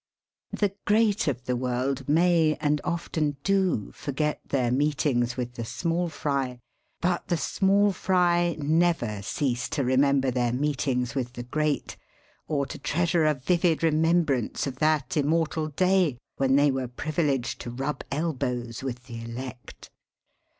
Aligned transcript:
The 0.51 0.73
great 0.87 1.27
of 1.27 1.43
the 1.43 1.55
world 1.55 2.09
may, 2.09 2.57
and 2.59 2.81
often 2.83 3.37
do, 3.43 3.91
forget 3.91 4.41
their 4.49 4.71
meetings 4.71 5.37
with 5.37 5.53
the 5.53 5.63
small 5.63 6.09
fry, 6.09 6.57
but 7.01 7.27
the 7.27 7.37
small 7.37 7.91
fry 7.91 8.55
never 8.57 9.21
cease 9.21 9.69
to 9.69 9.83
remember 9.83 10.31
their 10.31 10.53
meetings 10.53 11.13
with 11.13 11.33
the 11.33 11.43
great, 11.43 11.97
or 12.47 12.65
to 12.65 12.79
treasure 12.79 13.25
a 13.25 13.35
vivid 13.35 13.83
remembrance 13.83 14.65
of 14.65 14.77
that 14.79 15.15
immortal 15.17 15.67
day 15.67 16.17
when 16.37 16.55
they 16.55 16.71
were 16.71 16.87
privileged 16.87 17.61
to 17.61 17.69
rub 17.69 18.03
elbows 18.11 18.81
with 18.81 19.03
the 19.05 19.21
elect. 19.23 19.91